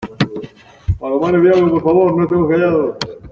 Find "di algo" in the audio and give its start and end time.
1.43-1.69